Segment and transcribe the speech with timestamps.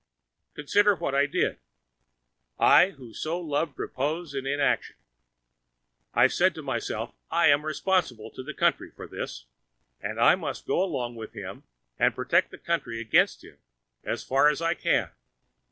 [0.55, 4.95] Consider what I did—I who so loved repose and inaction.
[6.15, 9.45] I said to myself, I am responsible to the country for this,
[10.01, 11.65] and I must go along with him
[11.99, 13.59] and protect the country against him
[14.03, 15.11] as far as I can.